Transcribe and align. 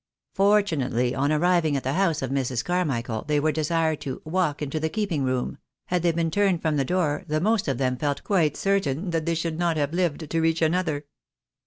Fortunately, 0.33 1.13
on 1.13 1.31
arriving 1.31 1.77
at 1.77 1.83
the 1.83 1.93
house 1.93 2.23
of 2.23 2.31
Mrs. 2.31 2.65
Carmichael, 2.65 3.23
they 3.27 3.39
were 3.39 3.51
desired 3.51 4.01
to" 4.01 4.19
walk 4.25 4.59
into 4.59 4.79
the 4.79 4.89
keeping 4.89 5.23
room;" 5.23 5.59
had 5.89 6.01
they 6.01 6.11
been 6.11 6.31
turned 6.31 6.63
from 6.63 6.75
the 6.77 6.83
door, 6.83 7.23
the 7.27 7.39
most 7.39 7.67
of 7.67 7.77
them 7.77 7.97
felt 7.97 8.23
quite 8.23 8.57
certain 8.57 9.11
that 9.11 9.27
they 9.27 9.35
should 9.35 9.59
not 9.59 9.77
have 9.77 9.93
lived 9.93 10.27
to 10.27 10.41
reach 10.41 10.63
another. 10.63 11.05